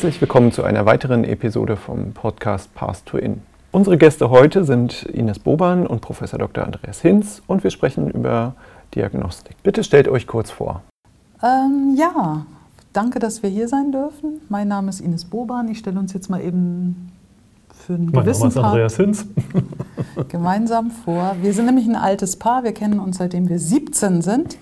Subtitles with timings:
[0.00, 3.42] Herzlich willkommen zu einer weiteren Episode vom Podcast Path to In.
[3.70, 6.64] Unsere Gäste heute sind Ines Boban und Professor Dr.
[6.64, 8.54] Andreas Hinz und wir sprechen über
[8.94, 9.62] Diagnostik.
[9.62, 10.80] Bitte stellt euch kurz vor.
[11.42, 12.46] Ähm, ja,
[12.94, 14.40] danke, dass wir hier sein dürfen.
[14.48, 15.68] Mein Name ist Ines Boban.
[15.68, 17.12] Ich stelle uns jetzt mal eben
[17.68, 19.26] für einen mein gewissen Name ist Part Andreas Hinz.
[20.28, 21.36] gemeinsam vor.
[21.42, 22.64] Wir sind nämlich ein altes Paar.
[22.64, 24.56] Wir kennen uns seitdem wir 17 sind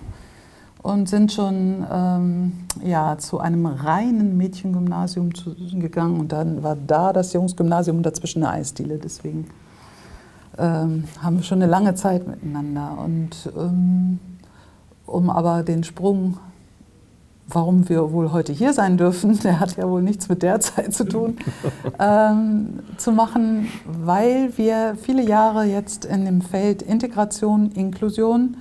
[0.81, 6.19] und sind schon ähm, ja, zu einem reinen Mädchengymnasium zu, gegangen.
[6.19, 8.97] Und dann war da das Jungsgymnasium und dazwischen eine Eisdiele.
[8.97, 9.47] Deswegen
[10.57, 12.97] ähm, haben wir schon eine lange Zeit miteinander.
[13.03, 14.19] Und ähm,
[15.05, 16.37] um aber den Sprung,
[17.45, 20.93] warum wir wohl heute hier sein dürfen, der hat ja wohl nichts mit der Zeit
[20.93, 21.35] zu tun,
[21.99, 28.55] ähm, zu machen, weil wir viele Jahre jetzt in dem Feld Integration, Inklusion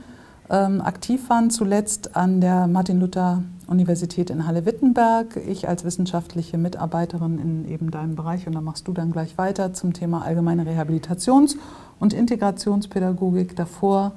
[0.51, 5.37] ähm, aktiv waren, zuletzt an der Martin-Luther-Universität in Halle-Wittenberg.
[5.47, 9.75] Ich als wissenschaftliche Mitarbeiterin in eben deinem Bereich und da machst du dann gleich weiter
[9.75, 11.57] zum Thema allgemeine Rehabilitations-
[11.99, 13.57] und Integrationspädagogik.
[13.57, 14.13] Davor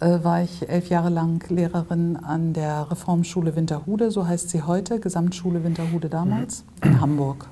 [0.00, 5.00] äh, war ich elf Jahre lang Lehrerin an der Reformschule Winterhude, so heißt sie heute,
[5.00, 7.46] Gesamtschule Winterhude damals, in Hamburg.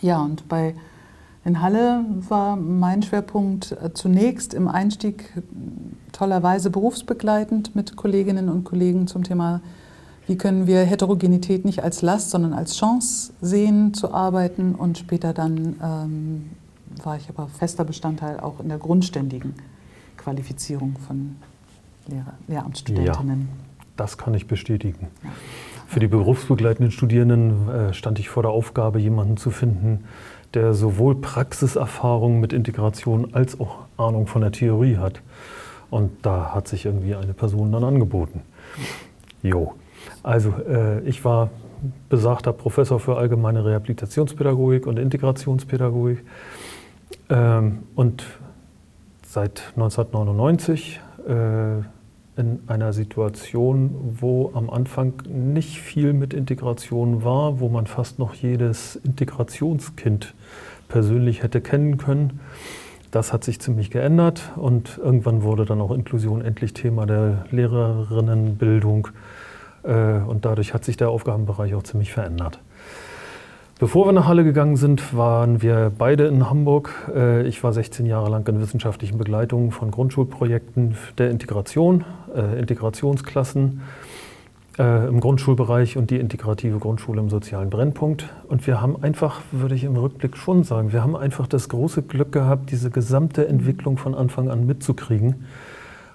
[0.00, 0.74] Ja, und bei
[1.48, 5.32] in Halle war mein Schwerpunkt äh, zunächst im Einstieg
[6.12, 9.62] tollerweise berufsbegleitend mit Kolleginnen und Kollegen zum Thema,
[10.26, 14.74] wie können wir Heterogenität nicht als Last, sondern als Chance sehen zu arbeiten.
[14.74, 16.50] Und später dann ähm,
[17.02, 19.54] war ich aber fester Bestandteil auch in der grundständigen
[20.18, 21.36] Qualifizierung von
[22.08, 23.40] Lehrer, Lehramtsstudentinnen.
[23.40, 25.08] Ja, das kann ich bestätigen.
[25.24, 25.30] Ja.
[25.86, 30.04] Für die berufsbegleitenden Studierenden äh, stand ich vor der Aufgabe, jemanden zu finden,
[30.54, 35.20] der sowohl Praxiserfahrung mit Integration als auch Ahnung von der Theorie hat.
[35.90, 38.42] Und da hat sich irgendwie eine Person dann angeboten.
[39.42, 39.74] Jo.
[40.22, 41.50] Also äh, ich war
[42.08, 46.24] besagter Professor für allgemeine Rehabilitationspädagogik und Integrationspädagogik.
[47.30, 48.24] Ähm, und
[49.26, 51.82] seit 1999 äh,
[52.38, 58.34] in einer Situation, wo am Anfang nicht viel mit Integration war, wo man fast noch
[58.34, 60.34] jedes Integrationskind
[60.88, 62.40] persönlich hätte kennen können.
[63.10, 69.08] Das hat sich ziemlich geändert und irgendwann wurde dann auch Inklusion endlich Thema der Lehrerinnenbildung
[69.82, 72.60] äh, und dadurch hat sich der Aufgabenbereich auch ziemlich verändert.
[73.78, 76.90] Bevor wir nach Halle gegangen sind, waren wir beide in Hamburg.
[77.14, 83.82] Äh, ich war 16 Jahre lang in wissenschaftlichen Begleitungen von Grundschulprojekten der Integration, äh, Integrationsklassen
[84.80, 88.28] äh, im Grundschulbereich und die integrative Grundschule im sozialen Brennpunkt.
[88.48, 92.02] Und wir haben einfach, würde ich im Rückblick schon sagen, wir haben einfach das große
[92.02, 95.46] Glück gehabt, diese gesamte Entwicklung von Anfang an mitzukriegen.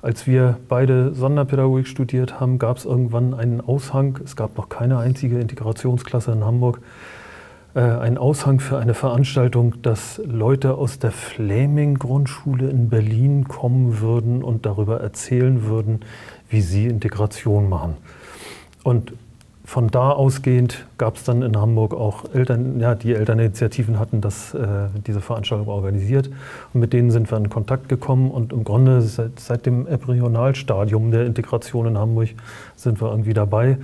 [0.02, 4.20] Als wir beide Sonderpädagogik studiert haben, gab es irgendwann einen Aushang.
[4.22, 6.82] Es gab noch keine einzige Integrationsklasse in Hamburg
[7.76, 14.44] äh, ein Aushang für eine Veranstaltung, dass Leute aus der Fleming-Grundschule in Berlin kommen würden
[14.44, 16.02] und darüber erzählen würden,
[16.50, 17.98] wie sie Integration machen.
[18.84, 19.14] Und
[19.66, 24.54] von da ausgehend gab es dann in Hamburg auch Eltern, ja, die Elterninitiativen hatten das,
[24.54, 26.30] äh, diese Veranstaltung organisiert.
[26.74, 28.30] Und mit denen sind wir in Kontakt gekommen.
[28.30, 32.30] Und im Grunde seit, seit dem Embryonalstadium der Integration in Hamburg
[32.76, 33.78] sind wir irgendwie dabei.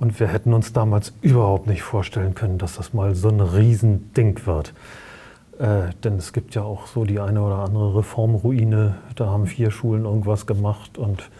[0.00, 4.44] Und wir hätten uns damals überhaupt nicht vorstellen können, dass das mal so ein Riesending
[4.46, 4.72] wird.
[5.58, 8.96] Äh, denn es gibt ja auch so die eine oder andere Reformruine.
[9.14, 11.30] Da haben vier Schulen irgendwas gemacht und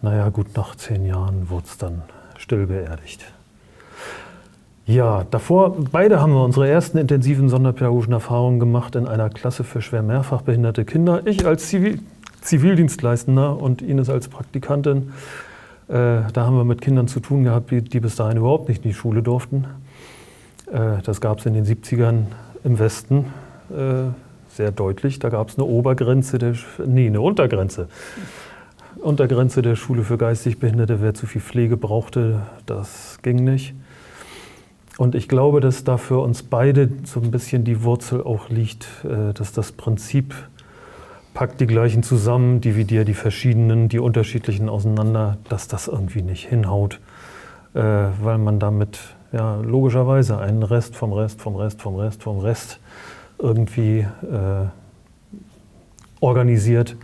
[0.00, 2.02] naja, gut, nach zehn Jahren wurde es dann
[2.38, 3.24] still beerdigt.
[4.86, 9.82] Ja, davor, beide haben wir unsere ersten intensiven sonderpädagogischen Erfahrungen gemacht in einer Klasse für
[9.82, 11.26] schwer mehrfach behinderte Kinder.
[11.26, 12.00] Ich als Zivil
[12.40, 15.12] Zivildienstleistender und Ines als Praktikantin.
[15.88, 18.84] Äh, da haben wir mit Kindern zu tun gehabt, die, die bis dahin überhaupt nicht
[18.84, 19.64] in die Schule durften.
[20.70, 22.24] Äh, das gab es in den 70ern
[22.62, 23.32] im Westen
[23.70, 24.10] äh,
[24.50, 25.18] sehr deutlich.
[25.18, 26.54] Da gab es eine Obergrenze, der,
[26.86, 27.88] nee, eine Untergrenze.
[28.96, 33.74] Untergrenze der Schule für geistig Behinderte, wer zu viel Pflege brauchte, das ging nicht.
[34.98, 38.88] Und ich glaube, dass da für uns beide so ein bisschen die Wurzel auch liegt,
[39.34, 40.34] dass das Prinzip
[41.38, 46.98] pack die gleichen zusammen, dividier die verschiedenen, die unterschiedlichen auseinander, dass das irgendwie nicht hinhaut,
[47.74, 48.98] äh, weil man damit
[49.30, 52.80] ja logischerweise einen Rest vom Rest, vom Rest, vom Rest, vom Rest
[53.38, 54.66] irgendwie äh,
[56.18, 56.96] organisiert.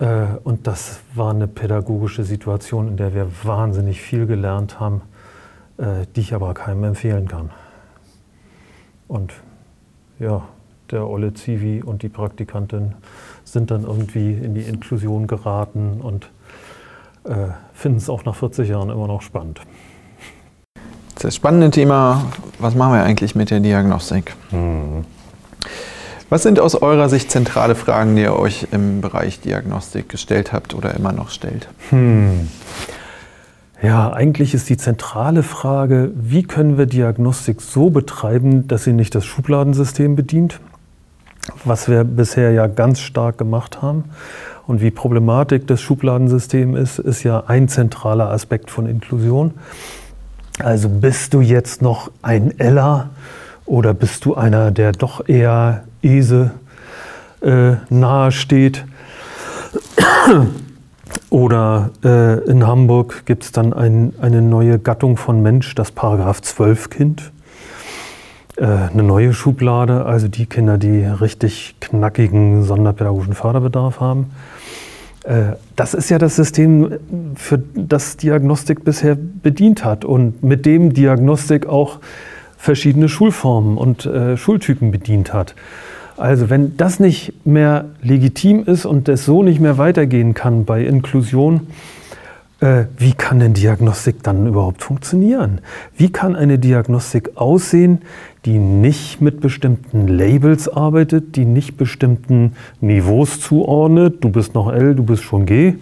[0.00, 5.00] Äh, und das war eine pädagogische Situation, in der wir wahnsinnig viel gelernt haben,
[5.78, 7.52] äh, die ich aber keinem empfehlen kann.
[9.06, 9.32] Und
[10.18, 10.46] ja,
[10.90, 12.94] der Olle Zivi und die Praktikantin
[13.44, 16.30] sind dann irgendwie in die Inklusion geraten und
[17.24, 19.60] äh, finden es auch nach 40 Jahren immer noch spannend.
[21.20, 22.26] Das spannende Thema,
[22.58, 24.34] was machen wir eigentlich mit der Diagnostik?
[24.50, 25.04] Hm.
[26.30, 30.74] Was sind aus eurer Sicht zentrale Fragen, die ihr euch im Bereich Diagnostik gestellt habt
[30.74, 31.68] oder immer noch stellt?
[31.90, 32.48] Hm.
[33.82, 39.14] Ja, eigentlich ist die zentrale Frage, wie können wir Diagnostik so betreiben, dass sie nicht
[39.14, 40.60] das Schubladensystem bedient,
[41.64, 44.04] was wir bisher ja ganz stark gemacht haben.
[44.66, 49.54] Und wie Problematik das Schubladensystem ist, ist ja ein zentraler Aspekt von Inklusion.
[50.58, 53.10] Also bist du jetzt noch ein Ella
[53.64, 56.52] oder bist du einer, der doch eher Ese
[57.40, 58.30] äh, nahe?
[61.30, 66.40] Oder äh, in Hamburg gibt es dann ein, eine neue Gattung von Mensch, das Paragraph
[66.40, 67.32] 12 Kind.
[68.58, 74.30] Äh, eine neue Schublade, also die Kinder, die richtig knackigen sonderpädagogischen Förderbedarf haben.
[75.22, 76.98] Äh, das ist ja das System,
[77.36, 82.00] für das Diagnostik bisher bedient hat und mit dem Diagnostik auch
[82.56, 85.54] verschiedene Schulformen und äh, Schultypen bedient hat.
[86.16, 90.84] Also wenn das nicht mehr legitim ist und es so nicht mehr weitergehen kann bei
[90.84, 91.68] Inklusion,
[92.60, 95.60] äh, wie kann denn Diagnostik dann überhaupt funktionieren?
[95.96, 98.02] Wie kann eine Diagnostik aussehen,
[98.48, 104.24] die nicht mit bestimmten Labels arbeitet, die nicht bestimmten Niveaus zuordnet?
[104.24, 105.74] Du bist noch L, du bist schon G.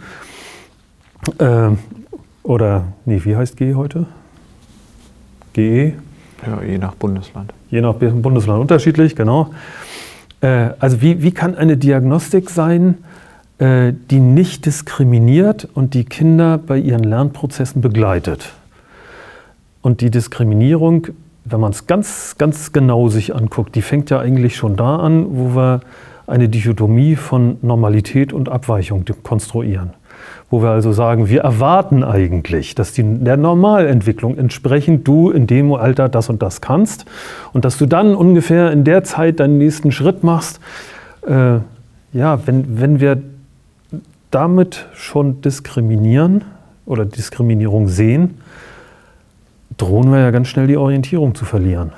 [1.38, 1.68] Äh,
[2.42, 4.06] oder, nee, wie heißt G heute?
[5.52, 5.92] GE?
[6.44, 7.52] Ja, je nach Bundesland.
[7.70, 9.50] Je nach Bundesland unterschiedlich, genau.
[10.40, 12.96] Äh, also wie, wie kann eine Diagnostik sein,
[13.58, 18.54] äh, die nicht diskriminiert und die Kinder bei ihren Lernprozessen begleitet?
[19.82, 21.06] Und die Diskriminierung,
[21.48, 25.26] wenn man es ganz, ganz genau sich anguckt, die fängt ja eigentlich schon da an,
[25.30, 25.80] wo wir
[26.26, 29.92] eine Dichotomie von Normalität und Abweichung konstruieren
[30.50, 35.72] wo wir also sagen, wir erwarten eigentlich, dass die, der Normalentwicklung entsprechend du in dem
[35.72, 37.04] Alter das und das kannst
[37.52, 40.60] und dass du dann ungefähr in der Zeit deinen nächsten Schritt machst.
[41.26, 41.58] Äh,
[42.12, 43.20] ja, wenn, wenn wir
[44.30, 46.44] damit schon diskriminieren
[46.84, 48.38] oder Diskriminierung sehen,
[49.76, 51.92] drohen wir ja ganz schnell die Orientierung zu verlieren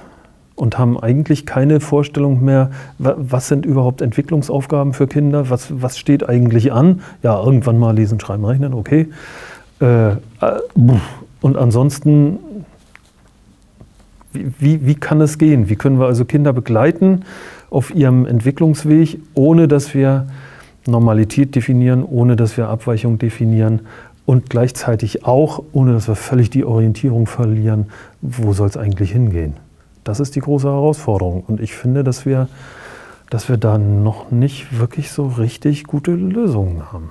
[0.59, 6.29] und haben eigentlich keine Vorstellung mehr, was sind überhaupt Entwicklungsaufgaben für Kinder, was, was steht
[6.29, 7.03] eigentlich an.
[7.23, 9.09] Ja, irgendwann mal lesen, schreiben, rechnen, okay.
[9.81, 10.17] Äh, äh
[11.41, 12.39] und ansonsten,
[14.33, 15.69] wie, wie kann es gehen?
[15.69, 17.25] Wie können wir also Kinder begleiten
[17.71, 20.27] auf ihrem Entwicklungsweg, ohne dass wir
[20.87, 23.83] Normalität definieren, ohne dass wir Abweichung definieren
[24.29, 27.87] und gleichzeitig auch, ohne dass wir völlig die Orientierung verlieren,
[28.21, 29.57] wo soll es eigentlich hingehen?
[30.05, 31.45] Das ist die große Herausforderung.
[31.49, 32.47] Und ich finde, dass wir,
[33.31, 37.09] dass wir da noch nicht wirklich so richtig gute Lösungen haben.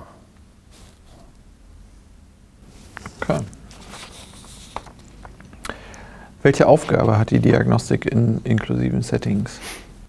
[3.20, 3.40] Okay.
[6.44, 9.58] Welche Aufgabe hat die Diagnostik in inklusiven Settings?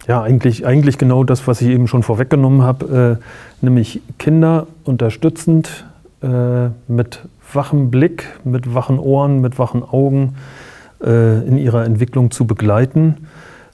[0.07, 5.85] Ja, eigentlich, eigentlich genau das, was ich eben schon vorweggenommen habe, äh, nämlich Kinder unterstützend
[6.21, 7.21] äh, mit
[7.53, 10.35] wachem Blick, mit wachen Ohren, mit wachen Augen
[11.03, 13.27] äh, in ihrer Entwicklung zu begleiten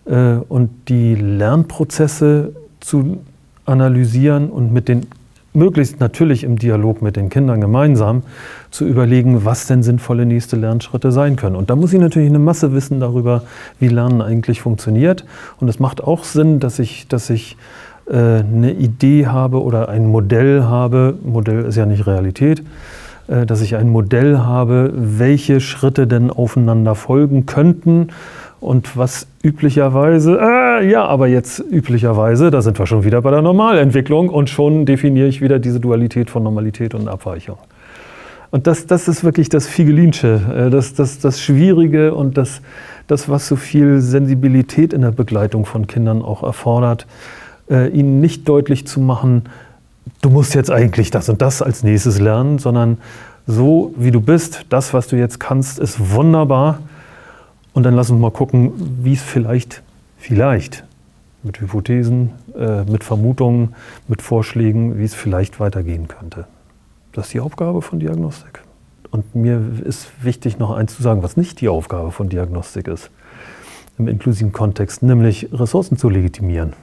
[0.06, 3.18] äh, und die Lernprozesse zu
[3.66, 5.08] analysieren und mit den
[5.56, 8.24] möglichst natürlich im Dialog mit den Kindern gemeinsam
[8.72, 11.56] zu überlegen, was denn sinnvolle nächste Lernschritte sein können.
[11.56, 13.44] Und da muss ich natürlich eine Masse wissen darüber,
[13.80, 15.26] wie Lernen eigentlich funktioniert.
[15.60, 17.58] Und es macht auch Sinn, dass ich, dass ich
[18.08, 21.18] eine Idee habe oder ein Modell habe.
[21.24, 22.64] Modell ist ja nicht Realität
[23.28, 28.10] äh, dass ich ein Modell habe, welche Schritte denn aufeinander folgen könnten
[28.60, 33.42] und was üblicherweise, äh, ja, aber jetzt üblicherweise, da sind wir schon wieder bei der
[33.42, 37.58] Normalentwicklung und schon definiere ich wieder diese Dualität von Normalität und Abweichung.
[38.52, 42.62] Und das, das ist wirklich das Figelinsche, äh, das, das, das Schwierige und das,
[43.08, 47.06] das, was so viel Sensibilität in der Begleitung von Kindern auch erfordert,
[47.70, 49.44] äh, ihnen nicht deutlich zu machen,
[50.22, 52.98] du musst jetzt eigentlich das und das als nächstes lernen, sondern
[53.48, 56.80] so wie du bist, das, was du jetzt kannst, ist wunderbar.
[57.74, 58.72] Und dann lass uns mal gucken,
[59.04, 59.84] wie es vielleicht,
[60.18, 60.84] vielleicht
[61.44, 63.76] mit Hypothesen, äh, mit Vermutungen,
[64.08, 66.48] mit Vorschlägen, wie es vielleicht weitergehen könnte.
[67.12, 68.62] Das ist die Aufgabe von Diagnostik.
[69.12, 73.12] Und mir ist wichtig, noch eins zu sagen, was nicht die Aufgabe von Diagnostik ist,
[73.98, 76.74] im inklusiven Kontext, nämlich Ressourcen zu legitimieren.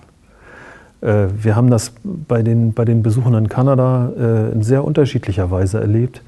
[1.03, 5.51] Äh, wir haben das bei den, bei den Besuchern in Kanada äh, in sehr unterschiedlicher
[5.51, 6.23] Weise erlebt.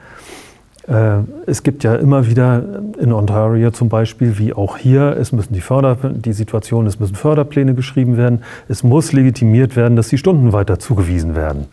[0.88, 2.62] Äh, es gibt ja immer wieder
[3.00, 7.14] in Ontario zum Beispiel, wie auch hier, es müssen die, Förder, die Situation, es müssen
[7.14, 11.66] Förderpläne geschrieben werden, es muss legitimiert werden, dass die Stunden weiter zugewiesen werden.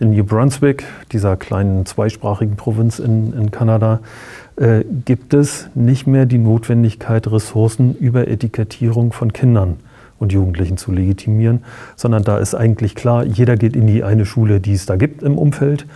[0.00, 4.00] In New Brunswick, dieser kleinen zweisprachigen Provinz in, in Kanada,
[4.56, 9.76] äh, gibt es nicht mehr die Notwendigkeit, Ressourcen über Etikettierung von Kindern
[10.20, 11.64] und Jugendlichen zu legitimieren,
[11.96, 15.24] sondern da ist eigentlich klar, jeder geht in die eine Schule, die es da gibt
[15.24, 15.86] im Umfeld.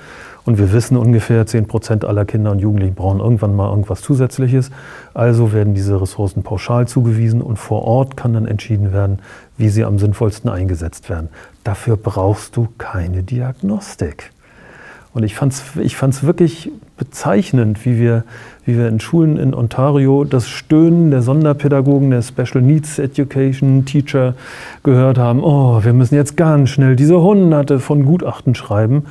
[0.46, 4.70] Und wir wissen ungefähr, 10 Prozent aller Kinder und Jugendlichen brauchen irgendwann mal irgendwas Zusätzliches.
[5.14, 9.20] Also werden diese Ressourcen pauschal zugewiesen und vor Ort kann dann entschieden werden,
[9.56, 11.28] wie sie am sinnvollsten eingesetzt werden.
[11.62, 14.33] Dafür brauchst du keine Diagnostik.
[15.14, 18.24] Und ich fand es ich fand's wirklich bezeichnend, wie wir,
[18.66, 24.34] wie wir in Schulen in Ontario das Stöhnen der Sonderpädagogen, der Special Needs Education Teacher
[24.82, 25.42] gehört haben.
[25.42, 29.04] Oh, wir müssen jetzt ganz schnell diese hunderte von Gutachten schreiben,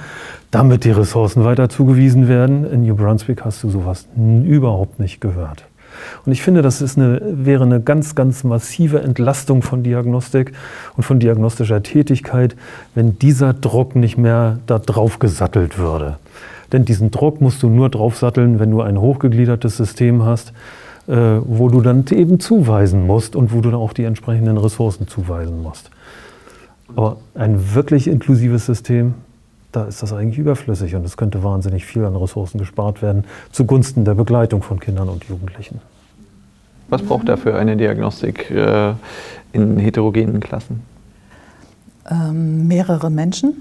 [0.52, 2.70] damit die Ressourcen weiter zugewiesen werden.
[2.70, 5.66] In New Brunswick hast du sowas überhaupt nicht gehört.
[6.26, 10.54] Und ich finde, das ist eine, wäre eine ganz, ganz massive Entlastung von Diagnostik
[10.98, 12.56] und von diagnostischer Tätigkeit,
[12.96, 16.18] wenn dieser Druck nicht mehr da drauf gesattelt würde.
[16.72, 20.54] Denn diesen Druck musst du nur draufsatteln, wenn du ein hochgegliedertes System hast,
[21.08, 25.08] äh, wo du dann eben zuweisen musst und wo du dann auch die entsprechenden Ressourcen
[25.08, 25.92] zuweisen musst.
[26.96, 29.14] Aber ein wirklich inklusives System,
[29.74, 34.06] da ist das eigentlich überflüssig und es könnte wahnsinnig viel an Ressourcen gespart werden zugunsten
[34.06, 35.82] der Begleitung von Kindern und Jugendlichen.
[36.90, 38.94] Was braucht dafür eine Diagnostik äh,
[39.52, 40.82] in heterogenen Klassen?
[42.10, 43.56] Ähm, mehrere Menschen.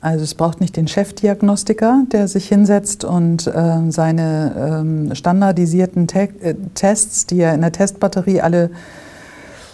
[0.00, 6.28] Also es braucht nicht den Chefdiagnostiker, der sich hinsetzt und äh, seine ähm, standardisierten Te
[6.40, 8.70] äh, Tests, die er in der Testbatterie alle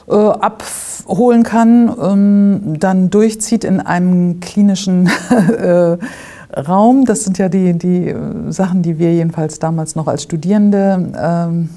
[0.08, 5.96] äh, abholen kann, ähm, dann durchzieht in einem klinischen äh,
[6.56, 7.04] Raum.
[7.04, 11.70] Das sind ja die, die äh, Sachen, die wir jedenfalls damals noch als Studierende, ähm,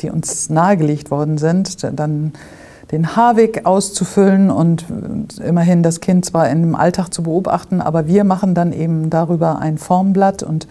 [0.00, 2.32] die uns nahegelegt worden sind, dann
[2.90, 4.86] den Haarweg auszufüllen und
[5.44, 9.78] immerhin das Kind zwar im Alltag zu beobachten, aber wir machen dann eben darüber ein
[9.78, 10.66] Formblatt und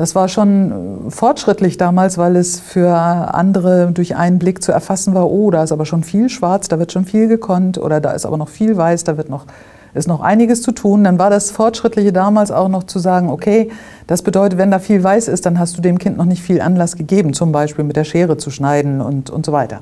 [0.00, 5.12] das war schon äh, fortschrittlich damals, weil es für andere durch einen Blick zu erfassen
[5.12, 8.12] war, oh, da ist aber schon viel schwarz, da wird schon viel gekonnt oder da
[8.12, 9.44] ist aber noch viel weiß, da wird noch,
[9.92, 11.04] ist noch einiges zu tun.
[11.04, 13.70] Dann war das Fortschrittliche damals auch noch zu sagen, okay,
[14.06, 16.62] das bedeutet, wenn da viel weiß ist, dann hast du dem Kind noch nicht viel
[16.62, 19.80] Anlass gegeben, zum Beispiel mit der Schere zu schneiden und, und so weiter.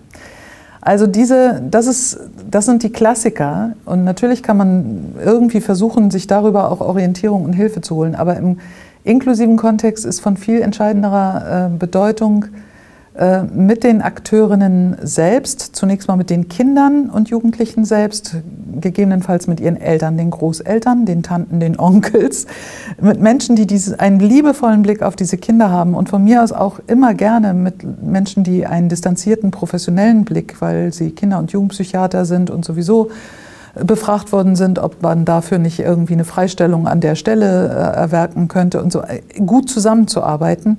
[0.81, 2.19] Also diese, das, ist,
[2.51, 7.53] das sind die Klassiker und natürlich kann man irgendwie versuchen, sich darüber auch Orientierung und
[7.53, 8.59] Hilfe zu holen, aber im
[9.09, 12.47] inklusiven Kontext ist von viel entscheidenderer äh, Bedeutung
[13.19, 18.37] äh, mit den Akteurinnen selbst, zunächst mal mit den Kindern und Jugendlichen selbst,
[18.81, 22.47] gegebenenfalls mit ihren Eltern, den Großeltern, den Tanten, den Onkels,
[23.01, 26.53] mit Menschen, die diese, einen liebevollen Blick auf diese Kinder haben und von mir aus
[26.53, 32.25] auch immer gerne mit Menschen, die einen distanzierten professionellen Blick, weil sie Kinder- und Jugendpsychiater
[32.25, 33.11] sind und sowieso
[33.75, 38.49] befragt worden sind, ob man dafür nicht irgendwie eine Freistellung an der Stelle äh, erwerken
[38.49, 39.03] könnte und so.
[39.45, 40.79] Gut zusammenzuarbeiten.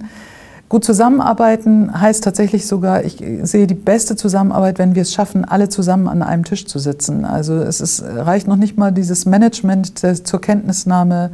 [0.70, 5.70] Gut zusammenarbeiten heißt tatsächlich sogar, ich sehe die beste Zusammenarbeit, wenn wir es schaffen, alle
[5.70, 7.26] zusammen an einem Tisch zu sitzen.
[7.26, 11.32] Also es ist, reicht noch nicht mal dieses Management zur Kenntnisnahme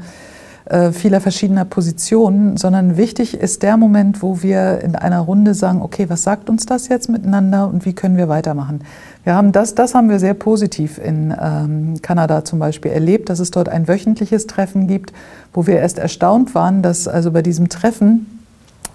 [0.65, 5.81] äh, vieler verschiedener Positionen, sondern wichtig ist der Moment, wo wir in einer Runde sagen,
[5.81, 8.79] okay, was sagt uns das jetzt miteinander und wie können wir weitermachen?
[9.25, 13.39] Wir haben das, das haben wir sehr positiv in ähm, Kanada zum Beispiel erlebt, dass
[13.39, 15.13] es dort ein wöchentliches Treffen gibt,
[15.51, 18.27] wo wir erst erstaunt waren, dass also bei diesem Treffen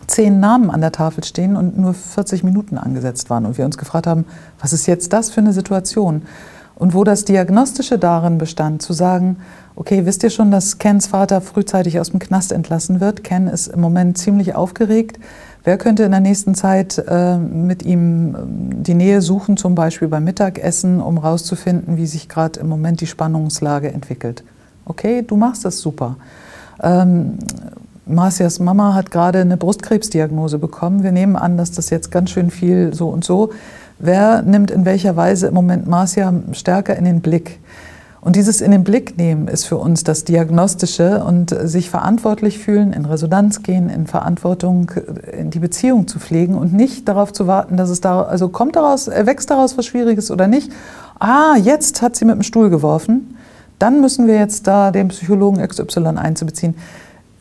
[0.07, 3.77] zehn Namen an der Tafel stehen und nur 40 Minuten angesetzt waren und wir uns
[3.77, 4.25] gefragt haben,
[4.61, 6.23] was ist jetzt das für eine Situation?
[6.77, 9.39] Und wo das Diagnostische darin bestand, zu sagen,
[9.75, 13.25] okay, wisst ihr schon, dass Kens Vater frühzeitig aus dem Knast entlassen wird?
[13.25, 15.19] Ken ist im Moment ziemlich aufgeregt.
[15.63, 20.09] Wer könnte in der nächsten Zeit äh, mit ihm ähm, die Nähe suchen, zum Beispiel
[20.09, 24.43] beim Mittagessen, um herauszufinden, wie sich gerade im Moment die Spannungslage entwickelt?
[24.87, 26.17] Okay, du machst das super.
[26.83, 27.39] Ähm,
[28.07, 31.03] Marcias Mama hat gerade eine Brustkrebsdiagnose bekommen.
[31.03, 33.51] Wir nehmen an, dass das jetzt ganz schön viel so und so.
[33.99, 37.61] Wer nimmt in welcher Weise im Moment Marcia stärker in den Blick?
[38.23, 42.93] Und dieses in den Blick nehmen ist für uns das Diagnostische und sich verantwortlich fühlen,
[42.93, 44.91] in Resonanz gehen, in Verantwortung,
[45.39, 48.77] in die Beziehung zu pflegen und nicht darauf zu warten, dass es da, also kommt
[48.77, 50.71] daraus, erwächst daraus was Schwieriges oder nicht.
[51.19, 53.37] Ah, jetzt hat sie mit dem Stuhl geworfen.
[53.79, 56.75] Dann müssen wir jetzt da den Psychologen XY einzubeziehen.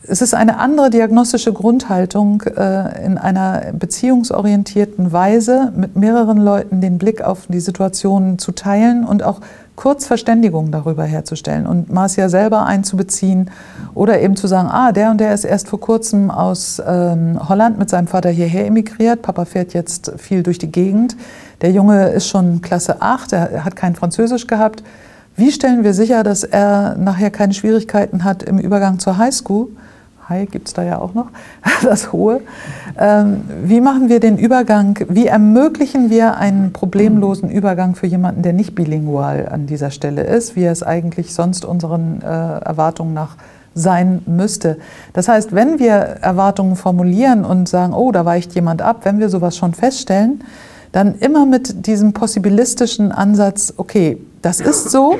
[0.02, 6.96] Es ist eine andere diagnostische Grundhaltung, äh, in einer beziehungsorientierten Weise mit mehreren Leuten den
[6.96, 9.40] Blick auf die Situation zu teilen und auch
[9.80, 13.50] kurz Verständigung darüber herzustellen und Marcia selber einzubeziehen
[13.94, 17.78] oder eben zu sagen, ah, der und der ist erst vor kurzem aus ähm, Holland
[17.78, 21.16] mit seinem Vater hierher emigriert, Papa fährt jetzt viel durch die Gegend,
[21.62, 24.82] der Junge ist schon Klasse 8, er hat kein Französisch gehabt.
[25.34, 29.68] Wie stellen wir sicher, dass er nachher keine Schwierigkeiten hat im Übergang zur Highschool?
[30.30, 31.26] High gibt es da ja auch noch,
[31.82, 32.40] das Hohe.
[32.98, 38.52] Ähm, wie machen wir den Übergang, wie ermöglichen wir einen problemlosen Übergang für jemanden, der
[38.52, 43.36] nicht bilingual an dieser Stelle ist, wie es eigentlich sonst unseren äh, Erwartungen nach
[43.74, 44.78] sein müsste.
[45.12, 49.28] Das heißt, wenn wir Erwartungen formulieren und sagen, oh, da weicht jemand ab, wenn wir
[49.28, 50.42] sowas schon feststellen,
[50.92, 55.16] dann immer mit diesem possibilistischen Ansatz, okay, das ist so,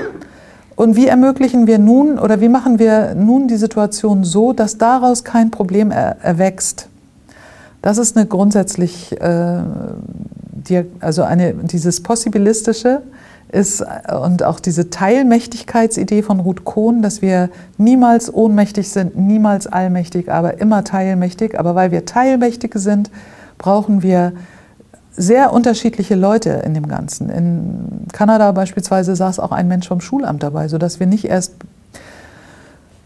[0.80, 5.24] und wie ermöglichen wir nun oder wie machen wir nun die Situation so, dass daraus
[5.24, 6.88] kein Problem er, erwächst?
[7.82, 9.58] Das ist eine grundsätzlich, äh,
[10.52, 13.02] die, also eine, dieses Possibilistische
[13.52, 13.84] ist
[14.24, 20.62] und auch diese Teilmächtigkeitsidee von Ruth Kohn, dass wir niemals ohnmächtig sind, niemals allmächtig, aber
[20.62, 21.60] immer teilmächtig.
[21.60, 23.10] Aber weil wir Teilmächtige sind,
[23.58, 24.32] brauchen wir
[25.16, 27.30] sehr unterschiedliche Leute in dem Ganzen.
[27.30, 31.54] In Kanada beispielsweise saß auch ein Mensch vom Schulamt dabei, sodass wir nicht erst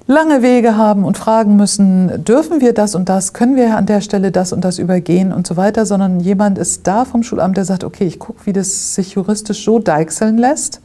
[0.07, 4.03] lange Wege haben und fragen müssen, dürfen wir das und das, können wir an der
[4.03, 7.65] Stelle das und das übergehen und so weiter, sondern jemand ist da vom Schulamt, der
[7.65, 10.81] sagt, okay, ich gucke, wie das sich juristisch so deichseln lässt,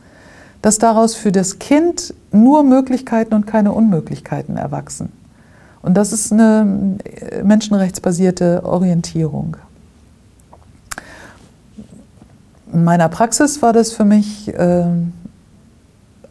[0.62, 5.12] dass daraus für das Kind nur Möglichkeiten und keine Unmöglichkeiten erwachsen.
[5.82, 6.98] Und das ist eine
[7.44, 9.58] menschenrechtsbasierte Orientierung
[12.80, 14.86] in meiner Praxis war das für mich äh,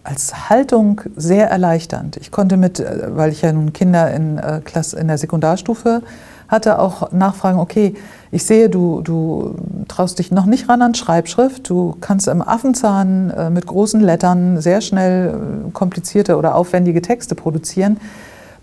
[0.03, 2.17] als Haltung sehr erleichternd.
[2.17, 6.03] Ich konnte mit, äh, weil ich ja nun Kinder in, äh, Klasse, in der Sekundarstufe
[6.49, 7.95] hatte, auch nachfragen, okay,
[8.31, 9.57] ich sehe, du, du
[9.89, 14.59] traust dich noch nicht ran an Schreibschrift, du kannst im Affenzahn äh, mit großen Lettern
[14.63, 17.99] sehr schnell äh, komplizierte oder aufwendige Texte produzieren.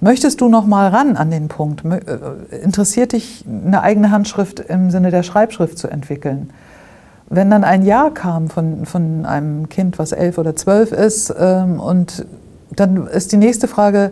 [0.02, 1.86] Möchtest du noch mal ran an den Punkt?
[1.86, 6.50] Äh, interessiert dich eine eigene Handschrift im Sinne der Schreibschrift zu entwickeln?
[7.30, 11.80] Wenn dann ein Ja kam von, von einem Kind, was elf oder zwölf ist, ähm,
[11.80, 12.26] und
[12.76, 14.12] dann ist die nächste Frage,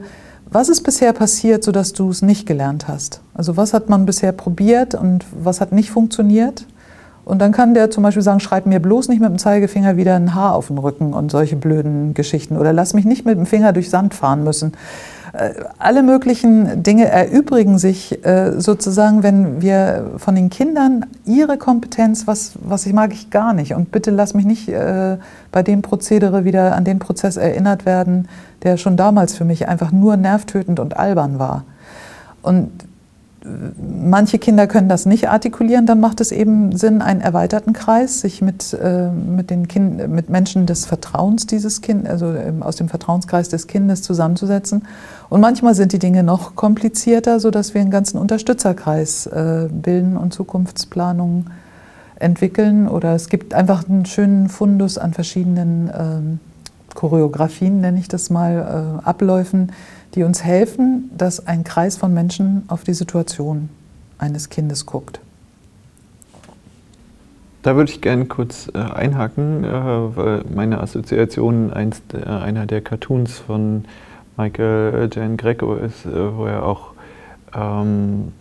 [0.49, 3.21] was ist bisher passiert, sodass du es nicht gelernt hast?
[3.33, 6.67] Also was hat man bisher probiert und was hat nicht funktioniert?
[7.25, 10.15] Und dann kann der zum Beispiel sagen, schreib mir bloß nicht mit dem Zeigefinger wieder
[10.15, 12.57] ein Haar auf den Rücken und solche blöden Geschichten.
[12.57, 14.73] Oder lass mich nicht mit dem Finger durch Sand fahren müssen.
[15.33, 22.27] Äh, alle möglichen Dinge erübrigen sich äh, sozusagen, wenn wir von den Kindern ihre Kompetenz,
[22.27, 23.73] was, was ich mag ich gar nicht.
[23.73, 25.17] Und bitte lass mich nicht äh,
[25.51, 28.27] bei dem Prozedere wieder an den Prozess erinnert werden,
[28.61, 31.65] der schon damals für mich einfach nur nervtötend und albern war.
[32.43, 32.69] Und
[33.77, 38.41] manche Kinder können das nicht artikulieren, dann macht es eben Sinn, einen erweiterten Kreis, sich
[38.41, 42.89] mit, äh, mit, den kind, mit Menschen des Vertrauens dieses Kind, also ähm, aus dem
[42.89, 44.83] Vertrauenskreis des Kindes zusammenzusetzen.
[45.29, 50.33] Und manchmal sind die Dinge noch komplizierter, sodass wir einen ganzen Unterstützerkreis äh, bilden und
[50.33, 51.49] Zukunftsplanungen
[52.15, 52.87] entwickeln.
[52.87, 56.39] Oder es gibt einfach einen schönen Fundus an verschiedenen ähm,
[56.93, 59.71] Choreografien, nenne ich das mal, äh, Abläufen,
[60.15, 63.69] die uns helfen, dass ein Kreis von Menschen auf die Situation
[64.17, 65.19] eines Kindes guckt.
[67.63, 72.81] Da würde ich gerne kurz äh, einhaken, äh, weil meine Assoziation einst, äh, einer der
[72.81, 73.85] Cartoons von
[74.35, 76.91] Michael Jan Greco ist, äh, wo er auch
[77.55, 78.33] ähm,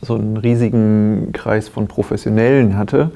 [0.00, 3.12] so einen riesigen Kreis von Professionellen hatte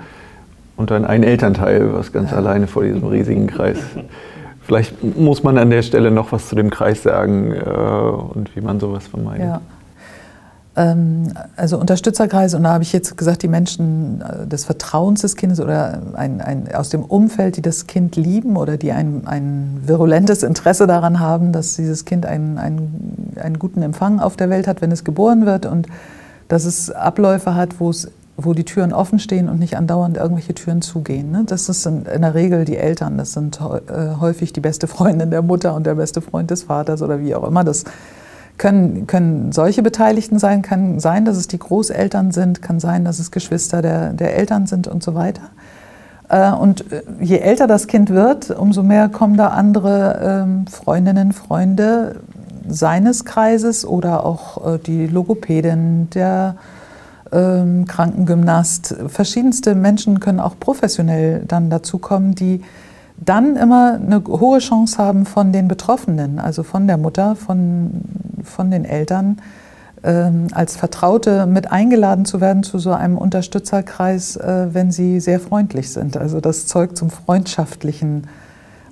[0.76, 3.78] und dann ein Elternteil, was ganz alleine vor diesem riesigen Kreis
[4.66, 8.60] Vielleicht muss man an der Stelle noch was zu dem Kreis sagen äh, und wie
[8.60, 9.46] man sowas vermeidet.
[9.46, 9.60] Ja.
[10.74, 15.36] Ähm, also Unterstützerkreise, und da habe ich jetzt gesagt, die Menschen äh, des Vertrauens des
[15.36, 19.82] Kindes oder ein, ein, aus dem Umfeld, die das Kind lieben oder die ein, ein
[19.86, 24.66] virulentes Interesse daran haben, dass dieses Kind einen, einen, einen guten Empfang auf der Welt
[24.66, 25.86] hat, wenn es geboren wird und
[26.48, 30.54] dass es Abläufe hat, wo es wo die Türen offen stehen und nicht andauernd irgendwelche
[30.54, 31.30] Türen zugehen.
[31.30, 31.44] Ne?
[31.46, 35.42] Das sind in der Regel die Eltern, das sind äh, häufig die beste Freundin der
[35.42, 37.64] Mutter und der beste Freund des Vaters oder wie auch immer.
[37.64, 37.84] Das
[38.58, 43.18] können, können solche Beteiligten sein, kann sein, dass es die Großeltern sind, kann sein, dass
[43.18, 45.42] es Geschwister der, der Eltern sind und so weiter.
[46.28, 51.32] Äh, und äh, je älter das Kind wird, umso mehr kommen da andere ähm, Freundinnen,
[51.32, 52.16] Freunde
[52.68, 56.56] seines Kreises oder auch die Logopädin, der
[57.32, 58.96] ähm, Krankengymnast.
[59.08, 62.62] Verschiedenste Menschen können auch professionell dann dazukommen, die
[63.18, 68.02] dann immer eine hohe Chance haben von den Betroffenen, also von der Mutter, von,
[68.42, 69.38] von den Eltern,
[70.02, 75.40] ähm, als Vertraute mit eingeladen zu werden zu so einem Unterstützerkreis, äh, wenn sie sehr
[75.40, 76.16] freundlich sind.
[76.16, 78.24] Also das Zeug zum freundschaftlichen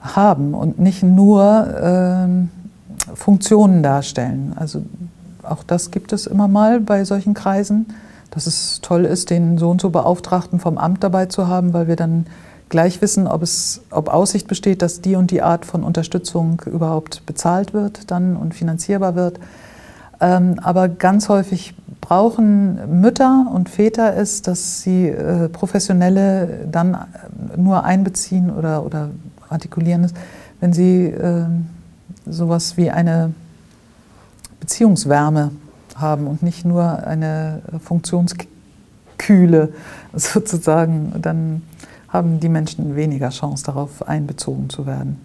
[0.01, 4.55] haben und nicht nur äh, Funktionen darstellen.
[4.57, 4.83] Also
[5.43, 7.87] auch das gibt es immer mal bei solchen Kreisen
[8.35, 11.87] dass es toll ist, den so und so Beauftragten vom Amt dabei zu haben, weil
[11.87, 12.27] wir dann
[12.69, 17.25] gleich wissen, ob, es, ob Aussicht besteht, dass die und die Art von Unterstützung überhaupt
[17.27, 19.39] bezahlt wird dann und finanzierbar wird.
[20.21, 26.99] Ähm, aber ganz häufig brauchen Mütter und Väter es, dass sie äh, Professionelle dann
[27.57, 29.11] nur einbeziehen oder, oder
[29.49, 30.11] artikulieren
[30.61, 31.45] wenn sie äh,
[32.27, 33.33] sowas wie eine
[34.61, 35.51] Beziehungswärme
[35.95, 39.73] haben und nicht nur eine Funktionskühle
[40.13, 41.63] sozusagen, dann
[42.09, 45.19] haben die Menschen weniger Chance darauf einbezogen zu werden.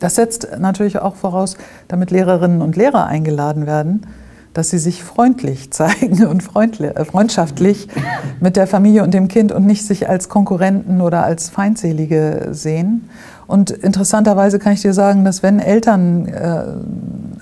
[0.00, 1.56] Das setzt natürlich auch voraus,
[1.88, 4.06] damit Lehrerinnen und Lehrer eingeladen werden,
[4.52, 6.42] dass sie sich freundlich zeigen und
[6.80, 7.88] äh, freundschaftlich
[8.40, 13.08] mit der Familie und dem Kind und nicht sich als Konkurrenten oder als Feindselige sehen.
[13.46, 16.64] Und interessanterweise kann ich dir sagen, dass wenn Eltern äh,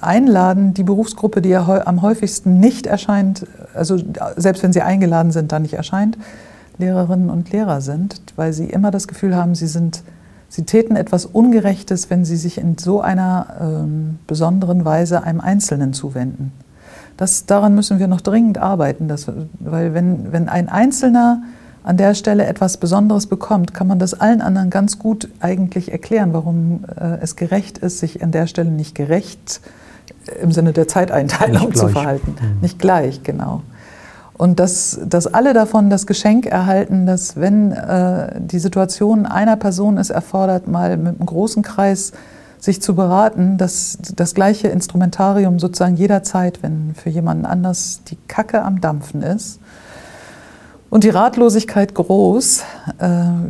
[0.01, 3.99] einladen, die Berufsgruppe, die ja am häufigsten nicht erscheint, also
[4.37, 6.19] selbst wenn sie eingeladen sind, dann nicht erscheint,
[6.79, 10.03] Lehrerinnen und Lehrer sind, weil sie immer das Gefühl haben, sie sind
[10.53, 15.95] Sie täten etwas Ungerechtes, wenn sie sich in so einer ähm, besonderen Weise einem Einzelnen
[15.95, 16.53] zuwenden.
[17.17, 19.29] Das, daran müssen wir noch dringend arbeiten, dass,
[19.61, 21.43] weil wenn, wenn ein Einzelner
[21.85, 26.33] an der Stelle etwas Besonderes bekommt, kann man das allen anderen ganz gut eigentlich erklären,
[26.33, 29.61] warum äh, es gerecht ist, sich an der Stelle nicht gerecht
[30.27, 32.37] äh, im Sinne der Zeiteinteilung zu verhalten.
[32.41, 32.61] Mhm.
[32.61, 33.63] Nicht gleich, genau.
[34.35, 39.99] Und dass, dass alle davon das Geschenk erhalten, dass wenn äh, die Situation einer Person
[39.99, 42.13] es erfordert, mal mit einem großen Kreis
[42.59, 48.63] sich zu beraten, dass das gleiche Instrumentarium sozusagen jederzeit, wenn für jemanden anders die Kacke
[48.63, 49.59] am Dampfen ist
[50.93, 52.65] und die Ratlosigkeit groß,
[52.99, 53.07] äh,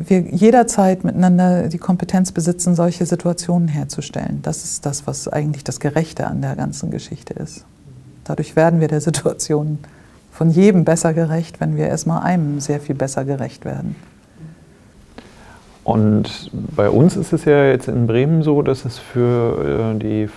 [0.07, 4.39] wir jederzeit miteinander die Kompetenz besitzen, solche Situationen herzustellen.
[4.43, 7.65] Das ist das, was eigentlich das Gerechte an der ganzen Geschichte ist.
[8.23, 9.81] Dadurch werden wir der Situation
[10.31, 13.97] von jedem besser gerecht, wenn wir erstmal einem sehr viel besser gerecht werden.
[15.83, 20.29] Und bei uns ist es ja jetzt in Bremen so, dass es für äh, die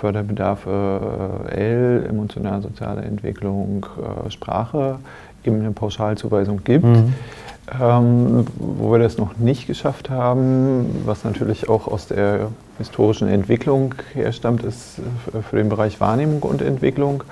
[0.00, 3.86] Förderbedarfe äh, L, emotional-soziale Entwicklung,
[4.26, 4.96] äh, Sprache
[5.44, 6.84] eben eine Pauschalzuweisung gibt.
[6.84, 7.14] Mhm.
[7.80, 13.94] Ähm, wo wir das noch nicht geschafft haben, was natürlich auch aus der historischen Entwicklung
[14.12, 15.00] herstammt, ist
[15.48, 17.22] für den Bereich Wahrnehmung und Entwicklung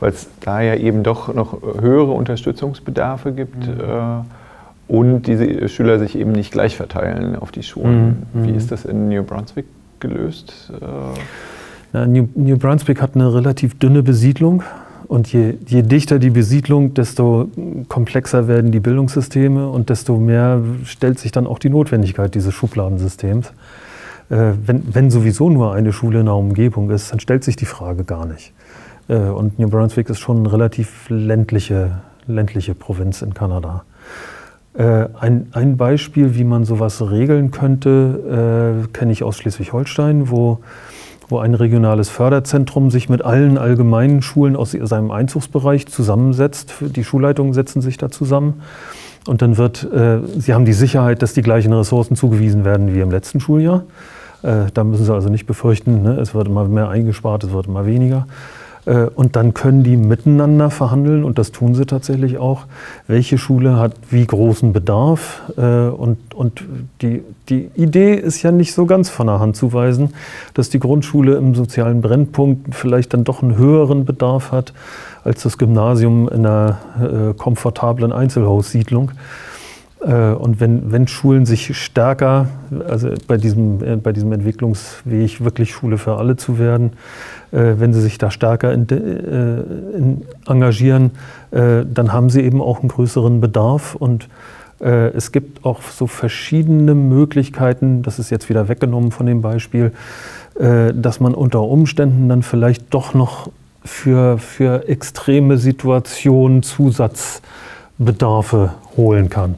[0.00, 3.80] weil es da ja eben doch noch höhere Unterstützungsbedarfe gibt mhm.
[3.80, 8.26] äh, und diese Schüler sich eben nicht gleich verteilen auf die Schulen.
[8.34, 8.46] Mhm.
[8.46, 9.64] Wie ist das in New Brunswick
[10.00, 10.70] gelöst?
[10.78, 10.84] Äh?
[11.94, 14.62] New, New, Brunswick hat eine relativ dünne Besiedlung.
[15.06, 17.48] Und je, je dichter die Besiedlung, desto
[17.88, 23.52] komplexer werden die Bildungssysteme und desto mehr stellt sich dann auch die Notwendigkeit dieses Schubladensystems.
[24.30, 27.66] Äh, wenn, wenn sowieso nur eine Schule in der Umgebung ist, dann stellt sich die
[27.66, 28.52] Frage gar nicht.
[29.08, 33.84] Äh, und New Brunswick ist schon eine relativ ländliche, ländliche Provinz in Kanada.
[34.76, 40.58] Äh, ein, ein Beispiel, wie man sowas regeln könnte, äh, kenne ich aus Schleswig-Holstein, wo,
[41.28, 46.74] wo ein regionales Förderzentrum sich mit allen allgemeinen Schulen aus seinem Einzugsbereich zusammensetzt.
[46.80, 48.62] Die Schulleitungen setzen sich da zusammen.
[49.26, 53.00] Und dann wird, äh, sie haben die Sicherheit, dass die gleichen Ressourcen zugewiesen werden wie
[53.00, 53.84] im letzten Schuljahr.
[54.42, 57.66] Äh, da müssen sie also nicht befürchten, ne, es wird immer mehr eingespart, es wird
[57.66, 58.26] immer weniger.
[58.86, 62.66] Äh, und dann können die miteinander verhandeln und das tun sie tatsächlich auch.
[63.06, 65.42] Welche Schule hat wie großen Bedarf?
[65.56, 66.64] Äh, und, und
[67.02, 70.14] die, die Idee ist ja nicht so ganz von der Hand zu weisen,
[70.54, 74.72] dass die Grundschule im sozialen Brennpunkt vielleicht dann doch einen höheren Bedarf hat
[75.24, 79.12] als das Gymnasium in einer äh, komfortablen Einzelhaussiedlung.
[80.04, 82.48] Und wenn, wenn Schulen sich stärker,
[82.86, 86.92] also bei diesem, bei diesem Entwicklungsweg wirklich Schule für alle zu werden,
[87.54, 88.96] äh, wenn sie sich da stärker in, äh,
[89.96, 91.12] in, engagieren,
[91.52, 94.28] äh, dann haben sie eben auch einen größeren Bedarf und
[94.80, 99.92] es gibt auch so verschiedene Möglichkeiten, das ist jetzt wieder weggenommen von dem Beispiel,
[100.56, 103.50] dass man unter Umständen dann vielleicht doch noch
[103.84, 109.54] für, für extreme Situationen Zusatzbedarfe holen kann.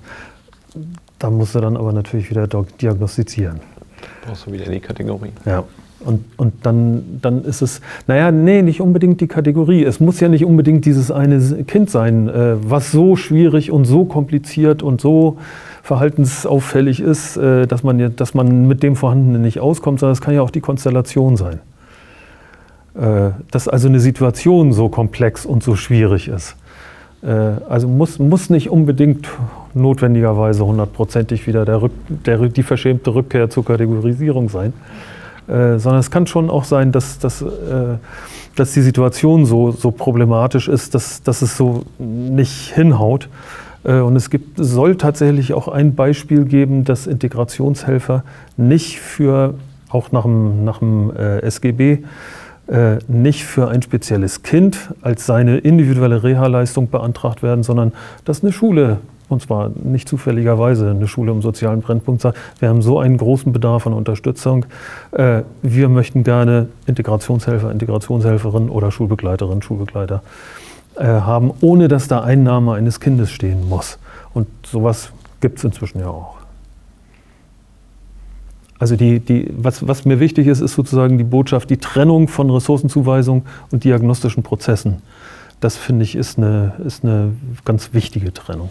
[1.18, 3.61] Da muss er dann aber natürlich wieder diagnostizieren.
[4.26, 5.33] Brauchst du wieder die Kategorie.
[5.44, 5.64] Ja.
[6.00, 9.83] Und, und dann, dann ist es, naja, nee, nicht unbedingt die Kategorie.
[9.83, 14.05] Es muss ja nicht unbedingt dieses eine Kind sein, äh, was so schwierig und so
[14.05, 15.38] kompliziert und so
[15.83, 20.35] verhaltensauffällig ist, äh, dass, man, dass man mit dem Vorhandenen nicht auskommt, sondern es kann
[20.35, 21.61] ja auch die Konstellation sein.
[22.94, 26.57] Äh, dass also eine Situation so komplex und so schwierig ist.
[27.22, 27.29] Äh,
[27.68, 29.29] also muss, muss nicht unbedingt
[29.74, 34.72] notwendigerweise hundertprozentig wieder der, der, die verschämte Rückkehr zur Kategorisierung sein.
[35.48, 37.46] Äh, sondern es kann schon auch sein, dass, dass, äh,
[38.57, 43.29] dass die Situation so, so problematisch ist, dass, dass es so nicht hinhaut.
[43.85, 48.24] Äh, und es gibt, soll tatsächlich auch ein Beispiel geben, dass Integrationshelfer
[48.57, 49.55] nicht für,
[49.88, 51.98] auch nach dem, nach dem äh, SGB,
[52.68, 57.92] äh, nicht für ein spezielles Kind als seine individuelle Reha-Leistung beantragt werden, sondern
[58.24, 58.98] dass eine Schule
[59.29, 63.52] und zwar nicht zufälligerweise eine Schule im sozialen Brennpunkt sagt, wir haben so einen großen
[63.52, 64.66] Bedarf an Unterstützung,
[65.12, 70.22] äh, wir möchten gerne Integrationshelfer, Integrationshelferin oder Schulbegleiterin, Schulbegleiter
[70.96, 73.98] äh, haben, ohne dass da Einnahme eines Kindes stehen muss.
[74.33, 76.37] Und sowas gibt es inzwischen ja auch.
[78.78, 82.50] Also die, die, was, was mir wichtig ist, ist sozusagen die Botschaft, die Trennung von
[82.50, 85.02] Ressourcenzuweisung und diagnostischen Prozessen.
[85.60, 87.32] Das finde ich ist eine, ist eine
[87.64, 88.70] ganz wichtige Trennung.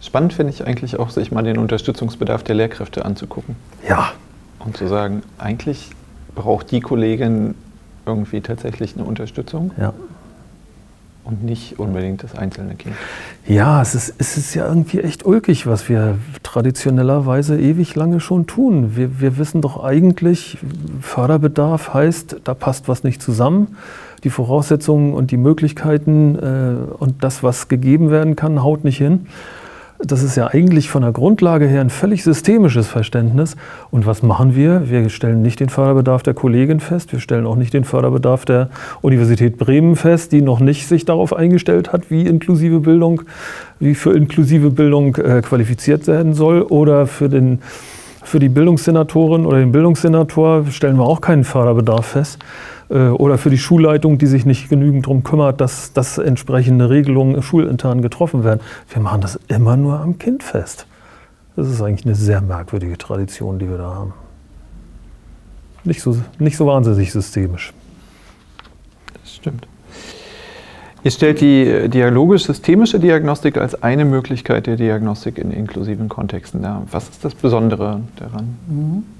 [0.00, 3.54] Spannend finde ich eigentlich auch, sich mal den Unterstützungsbedarf der Lehrkräfte anzugucken.
[3.88, 4.12] Ja.
[4.58, 5.90] Und zu sagen, eigentlich
[6.34, 7.54] braucht die Kollegin
[8.06, 9.72] irgendwie tatsächlich eine Unterstützung.
[9.78, 9.92] Ja.
[11.24, 12.94] Und nicht unbedingt das einzelne Kind.
[13.46, 18.46] Ja, es ist, es ist ja irgendwie echt ulkig, was wir traditionellerweise ewig lange schon
[18.46, 18.96] tun.
[18.96, 20.58] Wir, wir wissen doch eigentlich,
[21.00, 23.76] Förderbedarf heißt, da passt was nicht zusammen.
[24.24, 29.26] Die Voraussetzungen und die Möglichkeiten äh, und das, was gegeben werden kann, haut nicht hin.
[30.02, 33.56] Das ist ja eigentlich von der Grundlage her ein völlig systemisches Verständnis.
[33.90, 34.88] Und was machen wir?
[34.88, 38.70] Wir stellen nicht den Förderbedarf der Kollegin fest, wir stellen auch nicht den Förderbedarf der
[39.02, 43.22] Universität Bremen fest, die noch nicht sich darauf eingestellt hat, wie inklusive Bildung,
[43.78, 46.62] wie für inklusive Bildung äh, qualifiziert werden soll.
[46.62, 47.60] Oder für, den,
[48.22, 52.38] für die Bildungssenatorin oder den Bildungssenator stellen wir auch keinen Förderbedarf fest
[52.90, 58.02] oder für die Schulleitung, die sich nicht genügend darum kümmert, dass, dass entsprechende Regelungen schulintern
[58.02, 58.60] getroffen werden.
[58.88, 60.86] Wir machen das immer nur am Kind fest.
[61.54, 64.12] Das ist eigentlich eine sehr merkwürdige Tradition, die wir da haben.
[65.84, 67.72] Nicht so, nicht so wahnsinnig systemisch.
[69.20, 69.66] Das stimmt.
[71.02, 76.82] Ihr stellt die dialogisch-systemische Diagnostik als eine Möglichkeit der Diagnostik in inklusiven Kontexten dar.
[76.90, 78.58] Was ist das Besondere daran?
[78.68, 79.19] Mhm.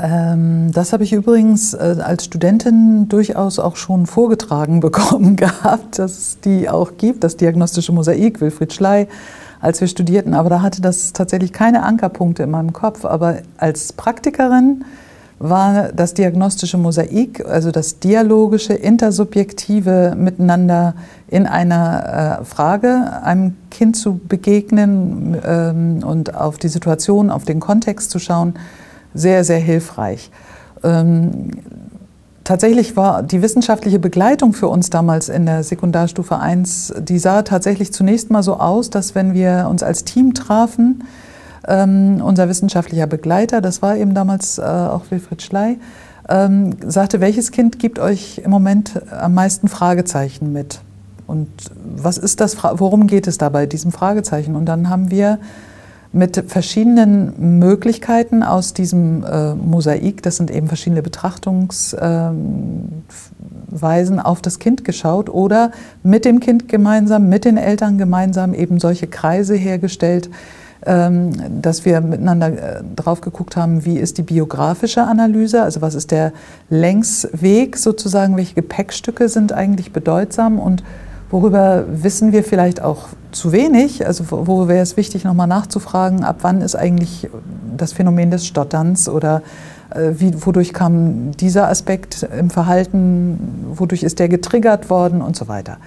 [0.00, 6.18] Ähm, das habe ich übrigens äh, als Studentin durchaus auch schon vorgetragen bekommen gehabt, dass
[6.18, 9.08] es die auch gibt, das diagnostische Mosaik, Wilfried Schley,
[9.60, 10.34] als wir studierten.
[10.34, 13.04] Aber da hatte das tatsächlich keine Ankerpunkte in meinem Kopf.
[13.04, 14.84] Aber als Praktikerin
[15.38, 20.94] war das diagnostische Mosaik, also das dialogische, intersubjektive Miteinander
[21.28, 27.58] in einer äh, Frage einem Kind zu begegnen ähm, und auf die Situation, auf den
[27.58, 28.54] Kontext zu schauen,
[29.14, 30.30] sehr, sehr hilfreich.
[30.82, 31.50] Ähm,
[32.44, 37.92] tatsächlich war die wissenschaftliche Begleitung für uns damals in der Sekundarstufe 1, die sah tatsächlich
[37.92, 41.04] zunächst mal so aus, dass wenn wir uns als Team trafen,
[41.68, 45.78] ähm, unser wissenschaftlicher Begleiter, das war eben damals äh, auch Wilfried Schley,
[46.28, 50.80] ähm, sagte, welches Kind gibt euch im Moment am meisten Fragezeichen mit?
[51.26, 51.48] Und
[51.96, 54.56] was ist das, worum geht es dabei, diesem Fragezeichen?
[54.56, 55.38] Und dann haben wir
[56.12, 62.98] mit verschiedenen Möglichkeiten aus diesem äh, Mosaik, das sind eben verschiedene Betrachtungsweisen
[64.14, 65.70] ähm, auf das Kind geschaut oder
[66.02, 70.30] mit dem Kind gemeinsam, mit den Eltern gemeinsam eben solche Kreise hergestellt,
[70.84, 75.94] ähm, dass wir miteinander äh, drauf geguckt haben, wie ist die biografische Analyse, also was
[75.94, 76.32] ist der
[76.70, 80.82] Längsweg sozusagen, welche Gepäckstücke sind eigentlich bedeutsam und
[81.30, 84.04] Worüber wissen wir vielleicht auch zu wenig?
[84.06, 87.28] Also wo wäre es wichtig, nochmal nachzufragen, ab wann ist eigentlich
[87.76, 89.42] das Phänomen des Stotterns oder
[89.90, 93.38] äh, wie, wodurch kam dieser Aspekt im Verhalten,
[93.74, 95.78] wodurch ist der getriggert worden und so weiter.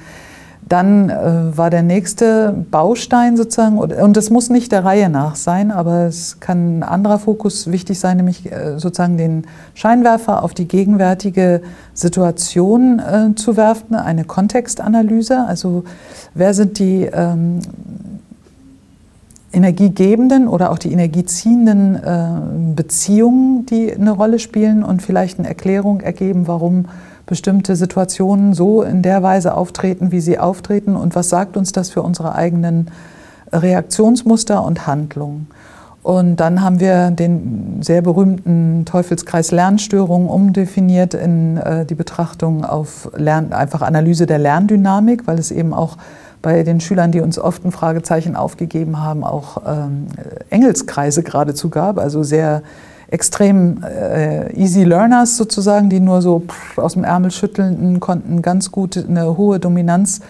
[0.73, 5.69] Dann äh, war der nächste Baustein sozusagen, und es muss nicht der Reihe nach sein,
[5.69, 9.43] aber es kann ein anderer Fokus wichtig sein, nämlich äh, sozusagen den
[9.75, 11.61] Scheinwerfer auf die gegenwärtige
[11.93, 15.45] Situation äh, zu werfen, eine Kontextanalyse.
[15.47, 15.83] Also
[16.33, 17.59] wer sind die ähm,
[19.51, 26.01] energiegebenden oder auch die energieziehenden äh, Beziehungen, die eine Rolle spielen und vielleicht eine Erklärung
[26.01, 26.85] ergeben, warum
[27.25, 31.89] bestimmte Situationen so in der Weise auftreten, wie sie auftreten und was sagt uns das
[31.89, 32.91] für unsere eigenen
[33.51, 35.47] Reaktionsmuster und Handlungen.
[36.03, 43.09] Und dann haben wir den sehr berühmten Teufelskreis Lernstörungen umdefiniert in äh, die Betrachtung auf
[43.15, 45.97] Lern einfach Analyse der Lerndynamik, weil es eben auch
[46.41, 50.07] bei den Schülern, die uns oft ein Fragezeichen aufgegeben haben, auch ähm,
[50.49, 52.63] Engelskreise geradezu gab, also sehr
[53.07, 56.43] extrem äh, easy learners sozusagen, die nur so
[56.77, 60.21] aus dem Ärmel schütteln konnten, ganz gut eine hohe Dominanz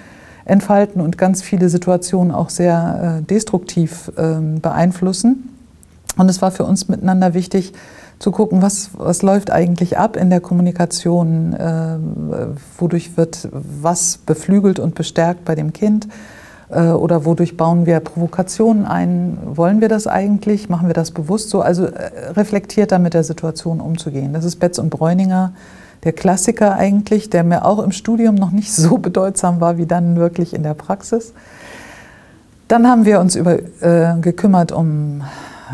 [0.46, 5.50] entfalten und ganz viele Situationen auch sehr äh, destruktiv äh, beeinflussen.
[6.18, 7.74] Und es war für uns miteinander wichtig
[8.20, 11.98] zu gucken, was, was läuft eigentlich ab in der Kommunikation, äh,
[12.78, 16.08] wodurch wird was beflügelt und bestärkt bei dem Kind
[16.70, 19.38] oder wodurch bauen wir Provokationen ein?
[19.46, 20.70] Wollen wir das eigentlich?
[20.70, 21.62] Machen wir das bewusst so?
[21.62, 24.34] Also äh, reflektierter mit der Situation umzugehen.
[24.34, 25.54] Das ist Betz und Bräuninger,
[26.04, 30.16] der Klassiker eigentlich, der mir auch im Studium noch nicht so bedeutsam war wie dann
[30.16, 31.34] wirklich in der Praxis.
[32.68, 35.22] Dann haben wir uns über, äh, gekümmert um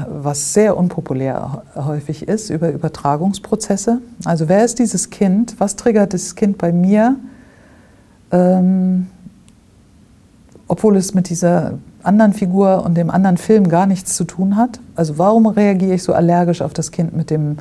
[0.08, 4.02] was sehr unpopulär häufig ist, über Übertragungsprozesse.
[4.25, 5.56] Also wer ist dieses Kind?
[5.60, 7.17] Was triggert das Kind bei mir?
[8.32, 9.08] Ähm,
[10.69, 14.79] obwohl es mit dieser anderen Figur und dem anderen Film gar nichts zu tun hat.
[14.95, 17.58] Also warum reagiere ich so allergisch auf das Kind mit dem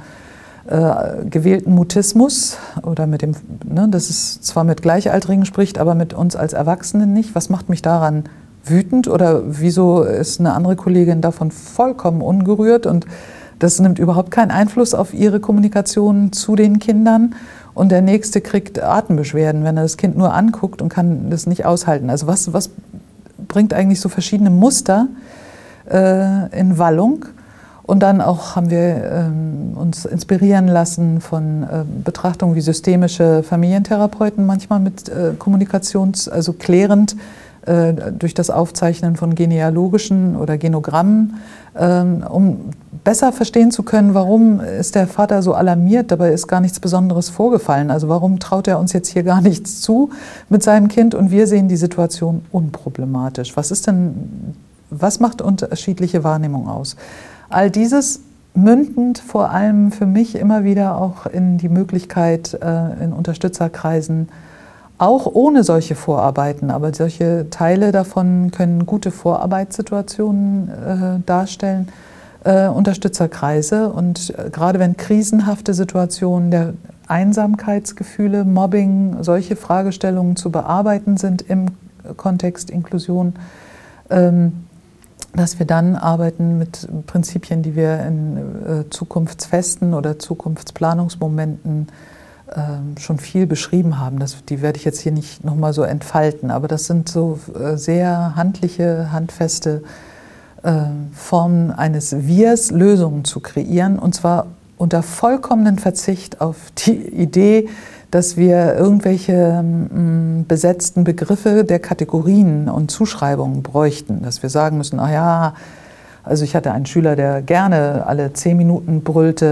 [0.68, 3.33] äh, gewählten Mutismus oder mit dem,
[3.64, 7.35] ne, das ist zwar mit Gleichaltrigen spricht, aber mit uns als Erwachsenen nicht.
[7.35, 8.25] Was macht mich daran
[8.62, 13.07] wütend oder wieso ist eine andere Kollegin davon vollkommen ungerührt und
[13.59, 17.35] das nimmt überhaupt keinen Einfluss auf ihre Kommunikation zu den Kindern
[17.75, 21.64] und der nächste kriegt Atembeschwerden, wenn er das Kind nur anguckt und kann das nicht
[21.64, 22.11] aushalten.
[22.11, 22.71] Also was, was
[23.46, 25.09] bringt eigentlich so verschiedene Muster
[25.90, 27.27] äh, in Wallung?
[27.88, 34.44] Und dann auch haben wir ähm, uns inspirieren lassen von äh, Betrachtungen wie systemische Familientherapeuten,
[34.44, 37.16] manchmal mit äh, Kommunikations-, also klärend
[37.64, 41.37] äh, durch das Aufzeichnen von genealogischen oder Genogrammen,
[41.79, 42.70] ähm, um
[43.09, 47.31] besser verstehen zu können, warum ist der Vater so alarmiert, dabei ist gar nichts Besonderes
[47.31, 47.90] vorgefallen.
[47.90, 50.11] Also warum traut er uns jetzt hier gar nichts zu
[50.51, 53.57] mit seinem Kind und wir sehen die Situation unproblematisch.
[53.57, 54.55] Was ist denn,
[54.90, 56.97] was macht unterschiedliche Wahrnehmung aus?
[57.49, 58.21] All dieses
[58.53, 64.29] mündend vor allem für mich immer wieder auch in die Möglichkeit äh, in Unterstützerkreisen,
[64.99, 71.88] auch ohne solche Vorarbeiten, aber solche Teile davon können gute Vorarbeitssituationen äh, darstellen,
[72.44, 73.90] äh, Unterstützerkreise.
[73.90, 76.74] Und äh, gerade wenn krisenhafte Situationen der
[77.07, 81.66] Einsamkeitsgefühle, Mobbing, solche Fragestellungen zu bearbeiten sind im
[82.16, 83.35] Kontext Inklusion,
[84.11, 84.64] ähm,
[85.35, 91.88] dass wir dann arbeiten mit Prinzipien, die wir in äh, zukunftsfesten oder Zukunftsplanungsmomenten
[92.55, 94.18] ähm, schon viel beschrieben haben.
[94.18, 97.38] Das, die werde ich jetzt hier nicht nochmal so entfalten, aber das sind so
[97.74, 100.08] sehr handliche, handfeste äh,
[101.12, 107.68] Formen eines Wirs, Lösungen zu kreieren und zwar unter vollkommenen Verzicht auf die Idee,
[108.11, 114.99] dass wir irgendwelche mm, besetzten Begriffe der Kategorien und Zuschreibungen bräuchten, dass wir sagen müssen,
[114.99, 115.55] ah ja,
[116.29, 119.47] also ich hatte einen Schüler, der gerne alle zehn Minuten brüllte,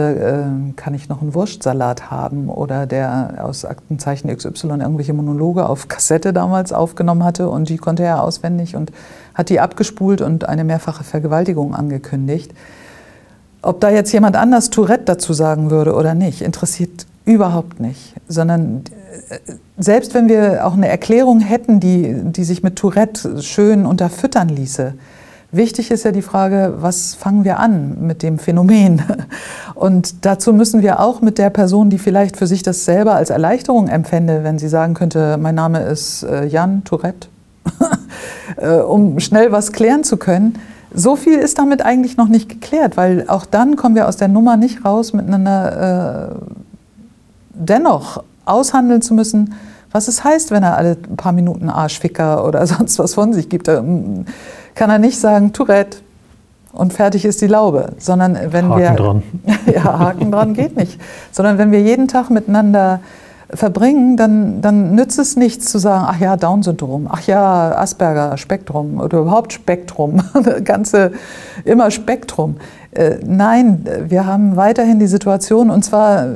[0.45, 2.51] äh, kann ich noch einen Wurstsalat haben?
[2.51, 8.03] Oder der aus Aktenzeichen XY irgendwelche Monologe auf Kassette damals aufgenommen hatte und die konnte
[8.03, 8.93] er auswendig und
[9.35, 12.53] hat die abgespult und eine mehrfache Vergewaltigung angekündigt.
[13.62, 18.83] Ob da jetzt jemand anders Tourette dazu sagen würde oder nicht, interessiert überhaupt nicht, sondern
[19.31, 19.39] äh,
[19.79, 24.93] selbst wenn wir auch eine Erklärung hätten, die, die sich mit Tourette schön unterfüttern ließe,
[25.53, 29.03] Wichtig ist ja die Frage, was fangen wir an mit dem Phänomen?
[29.75, 33.31] Und dazu müssen wir auch mit der Person, die vielleicht für sich das selber als
[33.31, 37.29] Erleichterung empfände, wenn sie sagen könnte, mein Name ist äh, Jan Tourette,
[38.57, 40.59] äh, um schnell was klären zu können,
[40.93, 44.29] so viel ist damit eigentlich noch nicht geklärt, weil auch dann kommen wir aus der
[44.29, 46.35] Nummer nicht raus, miteinander äh,
[47.53, 49.55] dennoch aushandeln zu müssen,
[49.92, 53.69] was es heißt, wenn er alle paar Minuten Arschficker oder sonst was von sich gibt
[54.77, 55.98] kann er nicht sagen, Tourette
[56.72, 59.22] und fertig ist die Laube, sondern wenn Haken wir dran.
[59.74, 61.00] ja Haken dran geht nicht,
[61.33, 63.00] sondern wenn wir jeden Tag miteinander
[63.48, 69.00] verbringen, dann, dann nützt es nichts zu sagen, ach ja, Down-Syndrom, ach ja, Asperger, Spektrum
[69.00, 70.20] oder überhaupt Spektrum,
[70.64, 71.12] ganze
[71.64, 72.56] immer Spektrum.
[72.90, 76.29] Äh, nein, wir haben weiterhin die Situation, und zwar äh,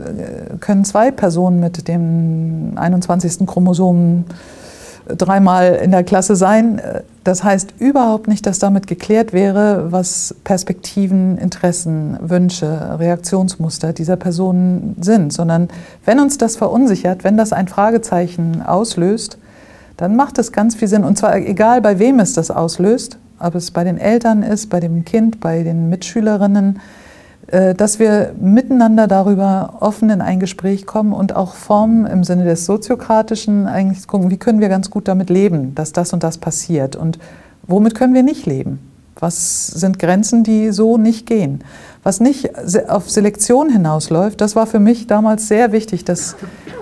[0.61, 3.47] können zwei Personen mit dem 21.
[3.47, 4.25] Chromosom
[5.07, 6.81] dreimal in der Klasse sein.
[7.25, 14.97] Das heißt überhaupt nicht, dass damit geklärt wäre, was Perspektiven, Interessen, Wünsche, Reaktionsmuster dieser Personen
[15.01, 15.69] sind, sondern
[16.05, 19.39] wenn uns das verunsichert, wenn das ein Fragezeichen auslöst,
[19.97, 21.05] dann macht es ganz viel Sinn.
[21.05, 24.81] Und zwar egal, bei wem es das auslöst, ob es bei den Eltern ist, bei
[24.81, 26.81] dem Kind, bei den Mitschülerinnen,
[27.49, 32.65] dass wir miteinander darüber offen in ein Gespräch kommen und auch Formen im Sinne des
[32.65, 36.95] Soziokratischen eigentlich gucken, wie können wir ganz gut damit leben, dass das und das passiert
[36.95, 37.19] und
[37.67, 38.79] womit können wir nicht leben.
[39.19, 41.63] Was sind Grenzen, die so nicht gehen?
[42.03, 42.51] Was nicht
[42.89, 46.37] auf Selektion hinausläuft, das war für mich damals sehr wichtig, dass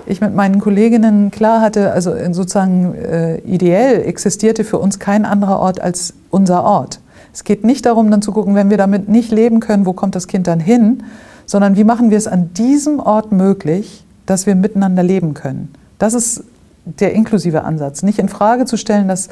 [0.05, 5.59] ich mit meinen Kolleginnen klar hatte, also sozusagen äh, ideell existierte für uns kein anderer
[5.59, 6.99] Ort als unser Ort.
[7.33, 10.15] Es geht nicht darum, dann zu gucken, wenn wir damit nicht leben können, wo kommt
[10.15, 11.03] das Kind dann hin,
[11.45, 15.73] sondern wie machen wir es an diesem Ort möglich, dass wir miteinander leben können.
[15.97, 16.43] Das ist
[16.85, 18.03] der inklusive Ansatz.
[18.03, 19.29] Nicht in Frage zu stellen, dass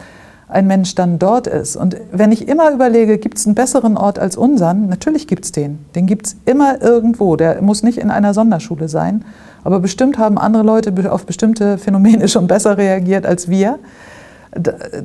[0.49, 1.75] ein Mensch dann dort ist.
[1.75, 5.51] Und wenn ich immer überlege, gibt es einen besseren Ort als unseren, natürlich gibt es
[5.51, 5.79] den.
[5.93, 7.35] Den gibt es immer irgendwo.
[7.35, 9.25] Der muss nicht in einer Sonderschule sein.
[9.63, 13.79] Aber bestimmt haben andere Leute auf bestimmte Phänomene schon besser reagiert als wir.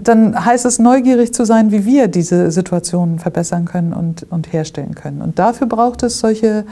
[0.02, 4.94] Dann heißt es, neugierig zu sein, wie wir diese Situationen verbessern können und, und herstellen
[4.94, 5.22] können.
[5.22, 6.64] Und dafür braucht es solche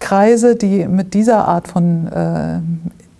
[0.00, 2.58] Kreise, die mit dieser Art von äh,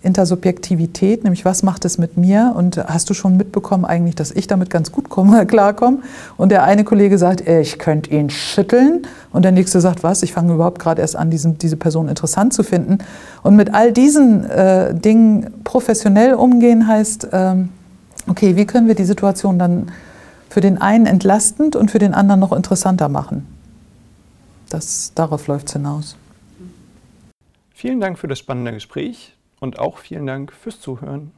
[0.06, 2.54] Intersubjektivität, nämlich was macht es mit mir?
[2.56, 5.98] Und hast du schon mitbekommen eigentlich, dass ich damit ganz gut komme, klarkomme?
[6.36, 9.02] Und der eine Kollege sagt, ich könnte ihn schütteln.
[9.32, 12.54] Und der nächste sagt, was, ich fange überhaupt gerade erst an, diesen, diese Person interessant
[12.54, 12.98] zu finden.
[13.42, 17.70] Und mit all diesen äh, Dingen professionell umgehen heißt, ähm,
[18.26, 19.92] okay, wie können wir die Situation dann
[20.48, 23.46] für den einen entlastend und für den anderen noch interessanter machen?
[24.68, 26.16] Das, darauf läuft es hinaus.
[27.74, 31.32] Vielen Dank für das spannende Gespräch und auch vielen Dank fürs Zuhören.